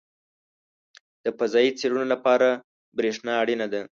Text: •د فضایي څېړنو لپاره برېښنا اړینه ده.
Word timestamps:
•د 1.23 1.25
فضایي 1.37 1.71
څېړنو 1.79 2.05
لپاره 2.13 2.49
برېښنا 2.97 3.33
اړینه 3.41 3.67
ده. 3.73 3.81